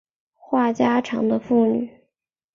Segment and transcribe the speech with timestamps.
[0.33, 1.87] 话家常的妇女